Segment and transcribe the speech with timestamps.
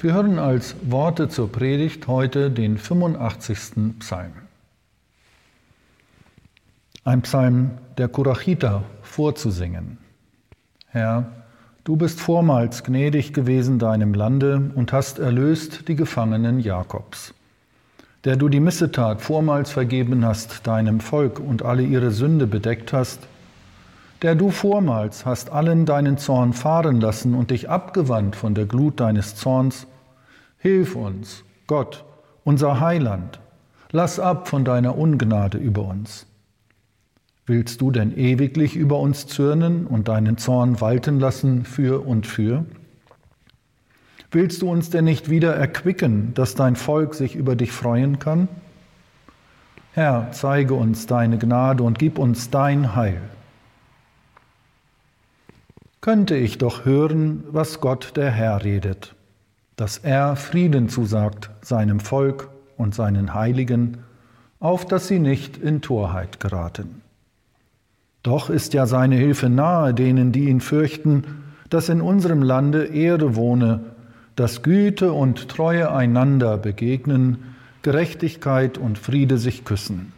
[0.00, 3.98] Wir hören als Worte zur Predigt heute den 85.
[4.00, 4.32] Psalm.
[7.04, 9.98] Ein Psalm der Kurachita vorzusingen.
[10.88, 11.26] Herr,
[11.84, 17.32] du bist vormals gnädig gewesen deinem Lande und hast erlöst die Gefangenen Jakobs.
[18.24, 23.20] Der du die Missetat vormals vergeben hast deinem Volk und alle ihre Sünde bedeckt hast,
[24.22, 28.98] der du vormals hast allen deinen Zorn fahren lassen und dich abgewandt von der Glut
[28.98, 29.86] deines Zorns,
[30.64, 32.06] Hilf uns, Gott,
[32.42, 33.38] unser Heiland,
[33.92, 36.26] lass ab von deiner Ungnade über uns.
[37.44, 42.64] Willst du denn ewiglich über uns zürnen und deinen Zorn walten lassen für und für?
[44.30, 48.48] Willst du uns denn nicht wieder erquicken, dass dein Volk sich über dich freuen kann?
[49.92, 53.20] Herr, zeige uns deine Gnade und gib uns dein Heil.
[56.00, 59.13] Könnte ich doch hören, was Gott der Herr redet
[59.76, 63.98] dass er Frieden zusagt seinem Volk und seinen Heiligen,
[64.60, 67.02] auf dass sie nicht in Torheit geraten.
[68.22, 73.36] Doch ist ja seine Hilfe nahe denen, die ihn fürchten, dass in unserem Lande Ehre
[73.36, 73.80] wohne,
[74.36, 80.12] dass Güte und Treue einander begegnen, Gerechtigkeit und Friede sich küssen,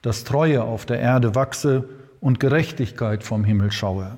[0.00, 1.88] dass Treue auf der Erde wachse
[2.20, 4.16] und Gerechtigkeit vom Himmel schaue,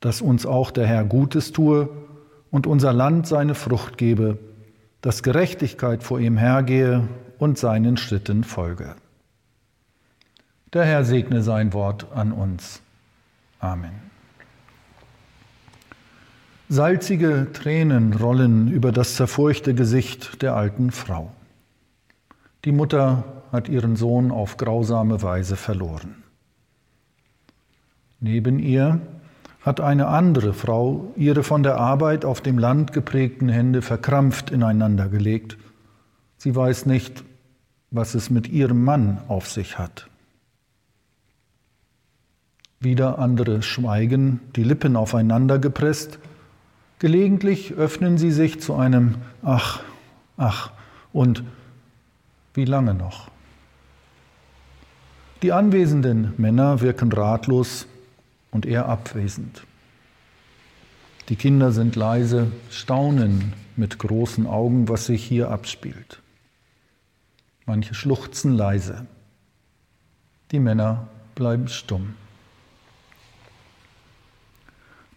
[0.00, 1.88] dass uns auch der Herr Gutes tue
[2.50, 4.38] und unser Land seine Frucht gebe,
[5.00, 8.94] dass Gerechtigkeit vor ihm hergehe und seinen Schritten folge.
[10.72, 12.82] Der Herr segne sein Wort an uns.
[13.60, 14.08] Amen.
[16.68, 21.32] Salzige Tränen rollen über das zerfurchte Gesicht der alten Frau.
[22.66, 26.22] Die Mutter hat ihren Sohn auf grausame Weise verloren.
[28.20, 29.00] Neben ihr
[29.68, 35.10] hat eine andere Frau ihre von der Arbeit auf dem Land geprägten Hände verkrampft ineinander
[35.10, 35.58] gelegt.
[36.38, 37.22] Sie weiß nicht,
[37.90, 40.08] was es mit ihrem Mann auf sich hat.
[42.80, 46.18] Wieder andere schweigen, die Lippen aufeinander gepresst.
[46.98, 49.82] Gelegentlich öffnen sie sich zu einem Ach,
[50.38, 50.70] ach
[51.12, 51.44] und
[52.54, 53.28] wie lange noch?
[55.42, 57.86] Die anwesenden Männer wirken ratlos
[58.58, 59.62] und er abwesend.
[61.28, 66.20] Die Kinder sind leise, staunen mit großen Augen, was sich hier abspielt.
[67.66, 69.06] Manche schluchzen leise.
[70.50, 72.16] Die Männer bleiben stumm.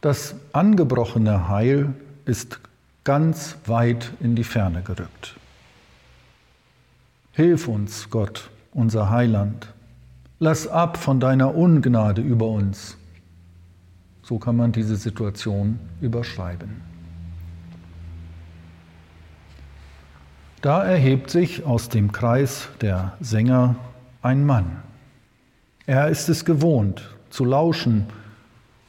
[0.02, 2.60] Das angebrochene Heil ist
[3.04, 5.36] ganz weit in die Ferne gerückt.
[7.32, 9.74] Hilf uns, Gott, unser Heiland.
[10.38, 12.98] Lass ab von deiner Ungnade über uns
[14.32, 16.80] so kann man diese Situation überschreiben.
[20.62, 23.76] Da erhebt sich aus dem Kreis der Sänger
[24.22, 24.84] ein Mann.
[25.86, 28.06] Er ist es gewohnt, zu lauschen,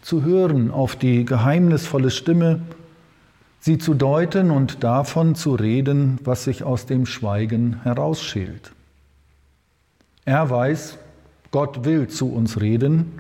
[0.01, 2.61] zu hören auf die geheimnisvolle Stimme,
[3.59, 8.71] sie zu deuten und davon zu reden, was sich aus dem Schweigen herausschält.
[10.25, 10.99] Er weiß,
[11.51, 13.19] Gott will zu uns reden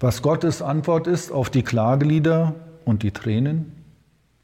[0.00, 2.54] was Gottes Antwort ist auf die Klagelieder
[2.84, 3.72] und die Tränen?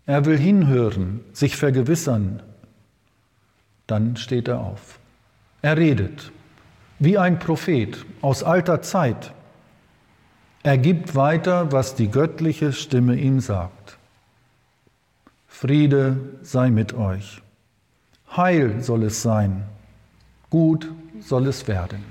[0.07, 2.43] Er will hinhören, sich vergewissern.
[3.87, 4.99] Dann steht er auf.
[5.63, 6.31] Er redet
[6.99, 9.33] wie ein Prophet aus alter Zeit.
[10.63, 13.99] Er gibt weiter, was die göttliche Stimme ihm sagt.
[15.47, 17.43] Friede sei mit euch.
[18.37, 19.65] Heil soll es sein.
[20.50, 20.91] Gut
[21.21, 22.05] soll es werden.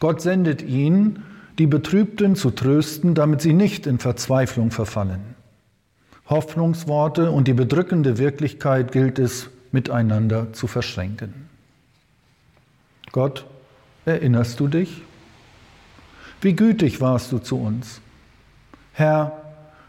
[0.00, 1.22] Gott sendet ihn,
[1.58, 5.36] die Betrübten zu trösten, damit sie nicht in Verzweiflung verfallen.
[6.28, 11.48] Hoffnungsworte und die bedrückende Wirklichkeit gilt es miteinander zu verschränken.
[13.12, 13.46] Gott,
[14.04, 15.02] erinnerst du dich?
[16.40, 18.00] Wie gütig warst du zu uns.
[18.92, 19.32] Herr,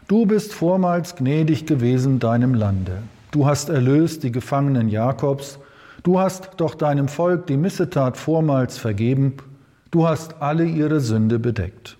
[0.06, 3.02] du bist vormals gnädig gewesen deinem Lande.
[3.30, 5.58] Du hast erlöst die Gefangenen Jakobs.
[6.02, 9.34] Du hast doch deinem Volk die Missetat vormals vergeben
[9.90, 11.96] Du hast alle ihre Sünde bedeckt.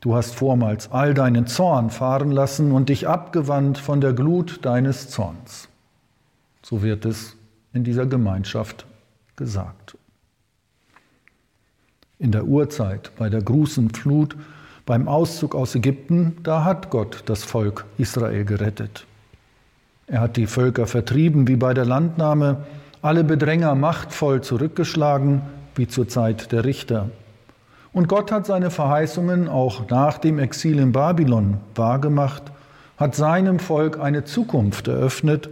[0.00, 5.08] Du hast vormals all deinen Zorn fahren lassen und dich abgewandt von der Glut deines
[5.10, 5.68] Zorns.
[6.62, 7.36] So wird es
[7.72, 8.84] in dieser Gemeinschaft
[9.36, 9.96] gesagt.
[12.18, 14.36] In der Urzeit, bei der großen Flut,
[14.84, 19.06] beim Auszug aus Ägypten, da hat Gott das Volk Israel gerettet.
[20.06, 22.66] Er hat die Völker vertrieben wie bei der Landnahme,
[23.02, 25.42] alle Bedränger machtvoll zurückgeschlagen
[25.76, 27.10] wie zur Zeit der Richter.
[27.92, 32.42] Und Gott hat seine Verheißungen auch nach dem Exil in Babylon wahrgemacht,
[32.96, 35.48] hat seinem Volk eine Zukunft eröffnet,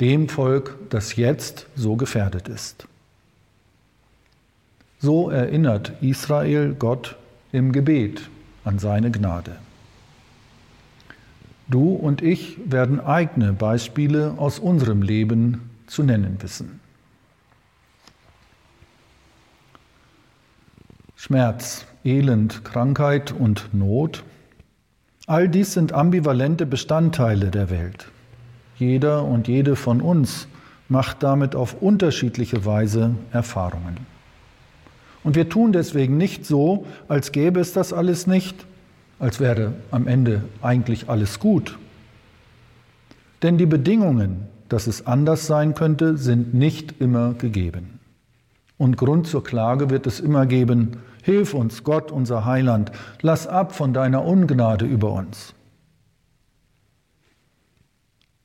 [0.00, 2.86] dem Volk, das jetzt so gefährdet ist.
[4.98, 7.16] So erinnert Israel Gott
[7.52, 8.28] im Gebet
[8.64, 9.56] an seine Gnade.
[11.68, 16.79] Du und ich werden eigene Beispiele aus unserem Leben zu nennen wissen.
[21.22, 24.24] Schmerz, Elend, Krankheit und Not,
[25.26, 28.10] all dies sind ambivalente Bestandteile der Welt.
[28.78, 30.48] Jeder und jede von uns
[30.88, 33.98] macht damit auf unterschiedliche Weise Erfahrungen.
[35.22, 38.64] Und wir tun deswegen nicht so, als gäbe es das alles nicht,
[39.18, 41.78] als wäre am Ende eigentlich alles gut.
[43.42, 47.99] Denn die Bedingungen, dass es anders sein könnte, sind nicht immer gegeben.
[48.80, 53.74] Und Grund zur Klage wird es immer geben, Hilf uns, Gott, unser Heiland, lass ab
[53.74, 55.52] von deiner Ungnade über uns.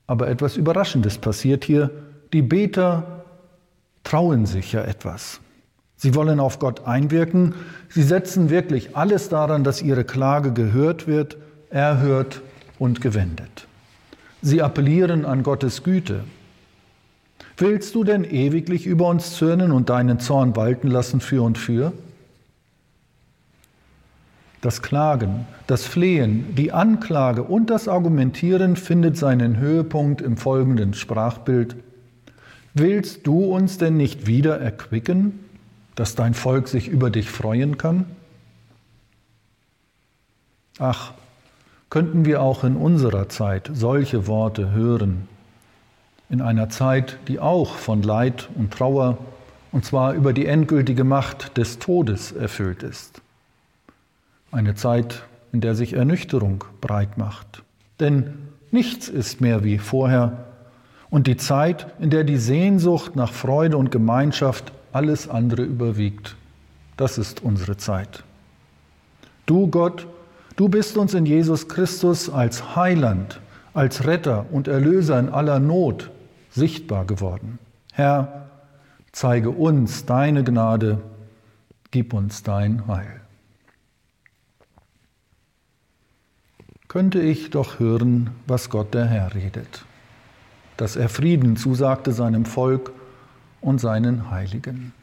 [0.08, 1.90] Aber etwas Überraschendes passiert hier.
[2.34, 3.24] Die Beter
[4.04, 5.40] trauen sich ja etwas.
[5.96, 7.56] Sie wollen auf Gott einwirken.
[7.88, 11.38] Sie setzen wirklich alles daran, dass ihre Klage gehört wird,
[11.70, 12.42] erhört
[12.78, 13.68] und gewendet.
[14.42, 16.26] Sie appellieren an Gottes Güte.
[17.58, 21.94] Willst du denn ewiglich über uns zürnen und deinen Zorn walten lassen für und für?
[24.60, 31.76] Das Klagen, das Flehen, die Anklage und das Argumentieren findet seinen Höhepunkt im folgenden Sprachbild.
[32.74, 35.40] Willst du uns denn nicht wieder erquicken,
[35.96, 38.06] dass dein Volk sich über dich freuen kann?
[40.78, 41.14] Ach,
[41.90, 45.30] könnten wir auch in unserer Zeit solche Worte hören,
[46.30, 49.18] in einer Zeit, die auch von Leid und Trauer,
[49.72, 53.22] und zwar über die endgültige Macht des Todes erfüllt ist.
[54.52, 57.64] Eine Zeit, in der sich Ernüchterung breit macht.
[58.00, 58.34] Denn
[58.72, 60.46] nichts ist mehr wie vorher.
[61.10, 66.36] Und die Zeit, in der die Sehnsucht nach Freude und Gemeinschaft alles andere überwiegt.
[66.98, 68.24] Das ist unsere Zeit.
[69.46, 70.08] Du Gott,
[70.56, 73.40] du bist uns in Jesus Christus als Heiland,
[73.74, 76.10] als Retter und Erlöser in aller Not
[76.56, 77.60] sichtbar geworden.
[77.94, 78.50] Herr,
[79.12, 81.02] zeige uns deine Gnade,
[81.92, 83.22] gib uns dein Heil.
[86.96, 89.84] könnte ich doch hören, was Gott der Herr redet,
[90.78, 92.94] dass er Frieden zusagte seinem Volk
[93.60, 94.94] und seinen Heiligen.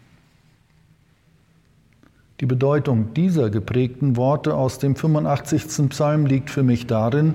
[2.40, 5.90] Die Bedeutung dieser geprägten Worte aus dem 85.
[5.90, 7.34] Psalm liegt für mich darin,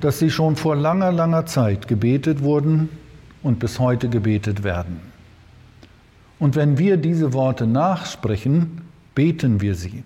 [0.00, 2.88] dass sie schon vor langer, langer Zeit gebetet wurden
[3.42, 5.00] und bis heute gebetet werden.
[6.38, 8.82] Und wenn wir diese Worte nachsprechen,
[9.14, 10.04] beten wir sie.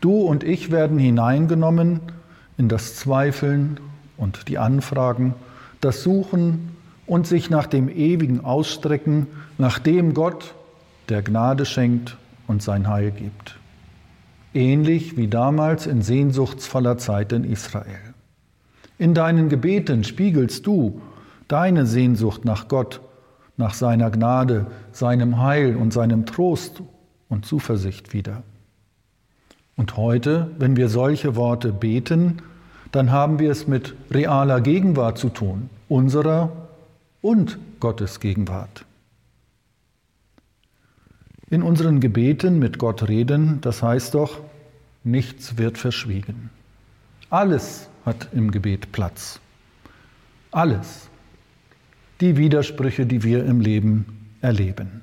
[0.00, 2.00] Du und ich werden hineingenommen
[2.58, 3.78] in das Zweifeln
[4.16, 5.34] und die Anfragen,
[5.80, 9.26] das Suchen und sich nach dem Ewigen ausstrecken,
[9.58, 10.54] nach dem Gott,
[11.08, 13.58] der Gnade schenkt und sein Heil gibt.
[14.54, 18.14] Ähnlich wie damals in sehnsuchtsvoller Zeit in Israel.
[18.98, 21.00] In deinen Gebeten spiegelst du
[21.48, 23.00] deine Sehnsucht nach Gott,
[23.56, 26.82] nach seiner Gnade, seinem Heil und seinem Trost
[27.28, 28.42] und Zuversicht wider.
[29.76, 32.42] Und heute, wenn wir solche Worte beten,
[32.92, 36.50] dann haben wir es mit realer Gegenwart zu tun, unserer
[37.20, 38.84] und Gottes Gegenwart.
[41.48, 44.40] In unseren Gebeten mit Gott reden, das heißt doch,
[45.04, 46.50] nichts wird verschwiegen.
[47.30, 49.40] Alles hat im Gebet Platz.
[50.50, 51.08] Alles.
[52.20, 55.02] Die Widersprüche, die wir im Leben erleben.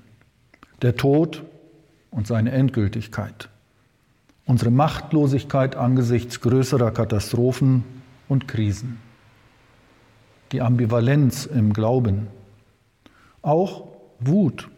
[0.82, 1.44] Der Tod
[2.12, 3.50] und seine Endgültigkeit
[4.46, 7.84] unsere Machtlosigkeit angesichts größerer Katastrophen
[8.28, 8.98] und Krisen,
[10.52, 12.28] die Ambivalenz im Glauben,
[13.42, 13.88] auch
[14.20, 14.70] Wut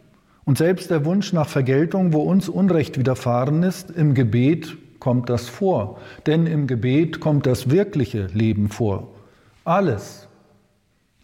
[0.44, 5.48] und selbst der Wunsch nach Vergeltung, wo uns Unrecht widerfahren ist, im Gebet kommt das
[5.48, 9.08] vor, denn im Gebet kommt das wirkliche Leben vor.
[9.64, 10.25] Alles,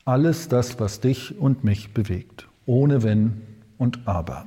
[0.05, 3.43] alles das, was dich und mich bewegt, ohne Wenn
[3.79, 4.47] und Aber.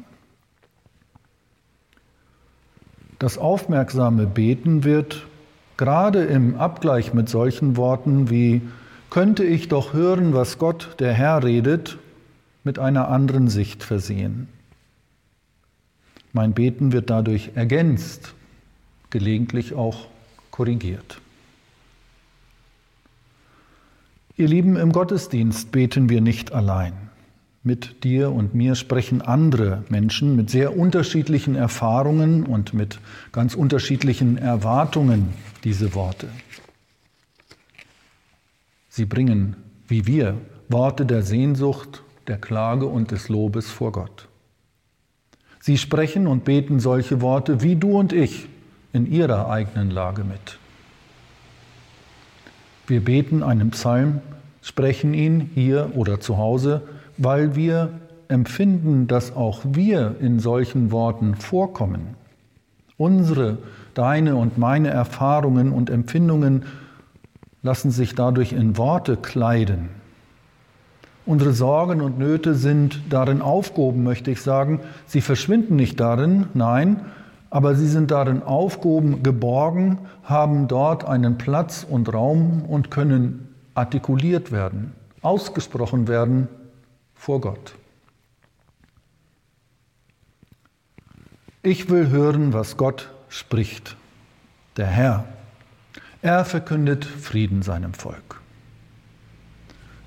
[3.19, 5.25] Das aufmerksame Beten wird
[5.77, 8.62] gerade im Abgleich mit solchen Worten wie
[9.09, 11.97] könnte ich doch hören, was Gott, der Herr, redet,
[12.65, 14.50] mit einer anderen Sicht versehen.
[16.33, 18.33] Mein Beten wird dadurch ergänzt,
[19.09, 20.07] gelegentlich auch
[20.51, 21.21] korrigiert.
[24.37, 26.91] Ihr Lieben, im Gottesdienst beten wir nicht allein.
[27.63, 32.99] Mit dir und mir sprechen andere Menschen mit sehr unterschiedlichen Erfahrungen und mit
[33.31, 35.29] ganz unterschiedlichen Erwartungen
[35.63, 36.27] diese Worte.
[38.89, 39.55] Sie bringen,
[39.87, 40.35] wie wir,
[40.67, 44.27] Worte der Sehnsucht, der Klage und des Lobes vor Gott.
[45.61, 48.49] Sie sprechen und beten solche Worte wie du und ich
[48.91, 50.59] in ihrer eigenen Lage mit.
[52.87, 54.21] Wir beten einen Psalm,
[54.61, 56.81] sprechen ihn hier oder zu Hause,
[57.17, 57.89] weil wir
[58.27, 62.15] empfinden, dass auch wir in solchen Worten vorkommen.
[62.97, 63.57] Unsere,
[63.93, 66.63] deine und meine Erfahrungen und Empfindungen
[67.61, 69.89] lassen sich dadurch in Worte kleiden.
[71.25, 74.79] Unsere Sorgen und Nöte sind darin aufgehoben, möchte ich sagen.
[75.07, 77.01] Sie verschwinden nicht darin, nein,
[77.55, 84.51] aber sie sind darin aufgehoben, geborgen, haben dort einen Platz und Raum und können artikuliert
[84.51, 86.50] werden, ausgesprochen werden
[87.13, 87.75] vor Gott.
[91.63, 93.95] Ich will hören, was Gott spricht,
[94.75, 95.24] der Herr.
[96.21, 98.41] Er verkündet Frieden seinem Volk.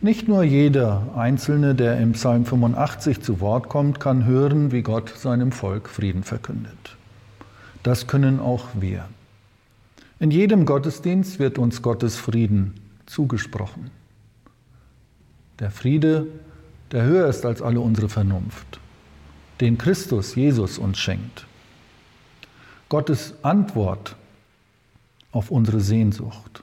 [0.02, 5.14] Nicht nur jeder Einzelne, der im Psalm 85 zu Wort kommt, kann hören, wie Gott
[5.16, 6.97] seinem Volk Frieden verkündet.
[7.88, 9.08] Das können auch wir.
[10.20, 12.74] In jedem Gottesdienst wird uns Gottes Frieden
[13.06, 13.90] zugesprochen.
[15.58, 16.26] Der Friede,
[16.92, 18.78] der höher ist als alle unsere Vernunft,
[19.62, 21.46] den Christus Jesus uns schenkt.
[22.90, 24.16] Gottes Antwort
[25.32, 26.62] auf unsere Sehnsucht.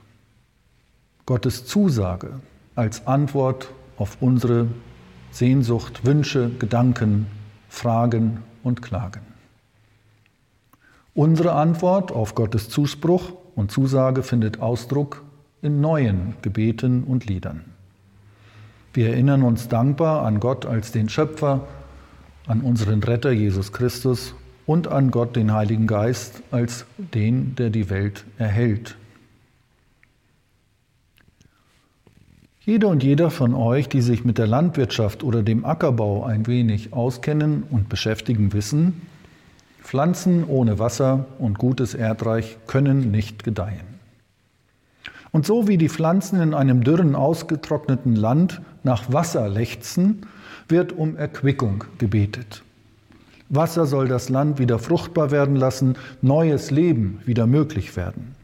[1.26, 2.38] Gottes Zusage,
[2.76, 4.68] als Antwort auf unsere
[5.32, 7.26] Sehnsucht, Wünsche, Gedanken,
[7.68, 9.35] Fragen und Klagen.
[11.16, 15.24] Unsere Antwort auf Gottes Zuspruch und Zusage findet Ausdruck
[15.62, 17.64] in neuen Gebeten und Liedern.
[18.92, 21.66] Wir erinnern uns dankbar an Gott als den Schöpfer,
[22.46, 24.34] an unseren Retter Jesus Christus
[24.66, 28.98] und an Gott den Heiligen Geist als den, der die Welt erhält.
[32.60, 36.92] Jede und jeder von euch, die sich mit der Landwirtschaft oder dem Ackerbau ein wenig
[36.92, 39.00] auskennen und beschäftigen, wissen,
[39.86, 43.86] Pflanzen ohne Wasser und gutes Erdreich können nicht gedeihen.
[45.30, 50.26] Und so wie die Pflanzen in einem dürren, ausgetrockneten Land nach Wasser lechzen,
[50.68, 52.64] wird um Erquickung gebetet.
[53.48, 58.34] Wasser soll das Land wieder fruchtbar werden lassen, neues Leben wieder möglich werden.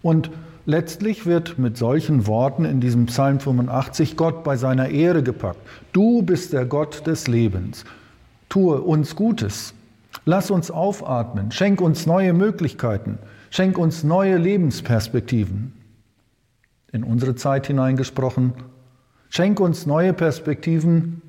[0.00, 0.30] Und
[0.64, 5.58] letztlich wird mit solchen Worten in diesem Psalm 85 Gott bei seiner Ehre gepackt.
[5.92, 7.84] Du bist der Gott des Lebens.
[8.48, 9.74] Tue uns Gutes.
[10.24, 11.50] Lass uns aufatmen.
[11.50, 13.18] Schenk uns neue Möglichkeiten.
[13.50, 15.72] Schenk uns neue Lebensperspektiven.
[16.92, 18.52] In unsere Zeit hineingesprochen.
[19.28, 21.22] Schenk uns neue Perspektiven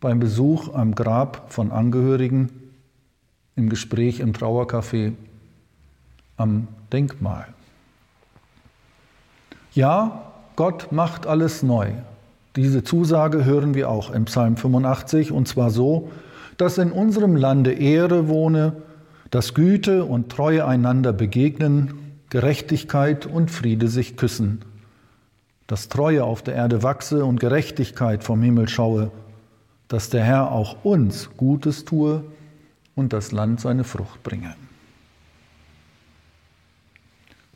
[0.00, 2.48] beim Besuch am Grab von Angehörigen,
[3.54, 5.12] im Gespräch im Trauercafé,
[6.38, 7.46] am Denkmal.
[9.74, 11.90] Ja, Gott macht alles neu.
[12.56, 16.10] Diese Zusage hören wir auch im Psalm 85 und zwar so,
[16.60, 18.74] dass in unserem Lande Ehre wohne,
[19.30, 24.60] dass Güte und Treue einander begegnen, Gerechtigkeit und Friede sich küssen,
[25.66, 29.10] dass Treue auf der Erde wachse und Gerechtigkeit vom Himmel schaue,
[29.88, 32.24] dass der Herr auch uns Gutes tue
[32.94, 34.54] und das Land seine Frucht bringe.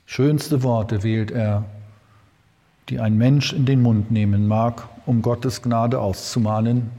[0.06, 1.64] Schönste Worte wählt er
[2.88, 6.90] die ein Mensch in den Mund nehmen mag, um Gottes Gnade auszumahnen,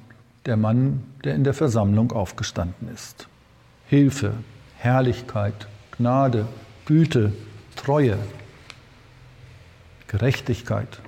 [0.46, 3.28] der Mann, der in der Versammlung aufgestanden ist.
[3.88, 4.34] Hilfe,
[4.78, 6.48] Herrlichkeit, Gnade,
[6.86, 7.34] Güte,
[7.76, 8.18] Treue,
[10.08, 11.02] Gerechtigkeit.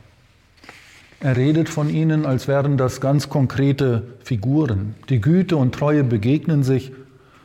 [1.20, 4.96] Er redet von ihnen, als wären das ganz konkrete Figuren.
[5.10, 6.91] Die Güte und Treue begegnen sich,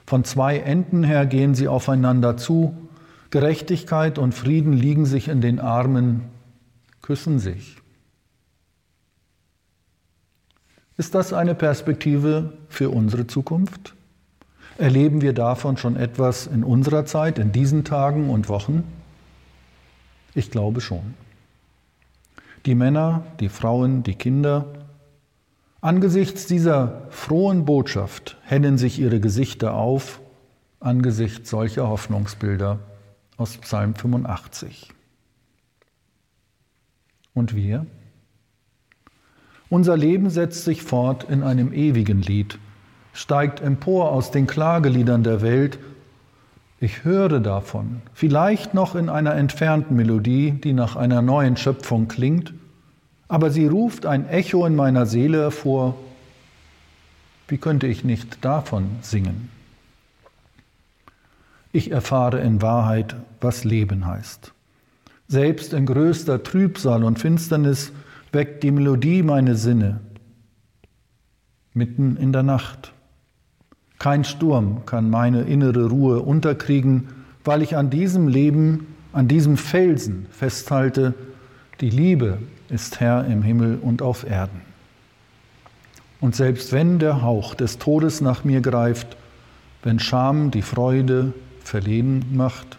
[0.06, 2.76] von zwei Enden her gehen sie aufeinander zu,
[3.30, 6.24] Gerechtigkeit und Frieden liegen sich in den Armen
[7.00, 7.81] küssen sich.
[10.96, 13.94] Ist das eine Perspektive für unsere Zukunft?
[14.78, 18.84] Erleben wir davon schon etwas in unserer Zeit, in diesen Tagen und Wochen?
[20.34, 21.14] Ich glaube schon.
[22.66, 24.66] Die Männer, die Frauen, die Kinder,
[25.80, 30.20] angesichts dieser frohen Botschaft hellen sich ihre Gesichter auf,
[30.78, 32.78] angesichts solcher Hoffnungsbilder
[33.36, 34.90] aus Psalm 85.
[37.34, 37.86] Und wir?
[39.72, 42.58] Unser Leben setzt sich fort in einem ewigen Lied,
[43.14, 45.78] steigt empor aus den Klageliedern der Welt.
[46.78, 52.52] Ich höre davon, vielleicht noch in einer entfernten Melodie, die nach einer neuen Schöpfung klingt,
[53.28, 55.96] aber sie ruft ein Echo in meiner Seele hervor.
[57.48, 59.48] Wie könnte ich nicht davon singen?
[61.72, 64.52] Ich erfahre in Wahrheit, was Leben heißt.
[65.28, 67.90] Selbst in größter Trübsal und Finsternis
[68.32, 70.00] weckt die Melodie meine Sinne.
[71.74, 72.92] Mitten in der Nacht.
[73.98, 77.08] Kein Sturm kann meine innere Ruhe unterkriegen,
[77.44, 81.14] weil ich an diesem Leben, an diesem Felsen festhalte,
[81.80, 84.62] die Liebe ist Herr im Himmel und auf Erden.
[86.20, 89.16] Und selbst wenn der Hauch des Todes nach mir greift,
[89.82, 91.32] wenn Scham die Freude
[91.64, 92.78] verlegen macht,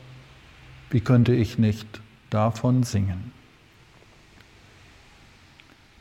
[0.89, 3.31] wie könnte ich nicht davon singen?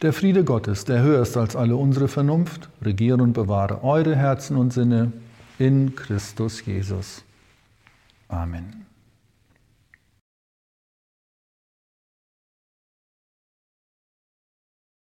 [0.03, 4.57] Der Friede Gottes, der höher ist als alle unsere Vernunft, regiere und bewahre eure Herzen
[4.57, 5.13] und Sinne
[5.61, 7.23] in Christus Jesus.
[8.27, 8.85] Amen.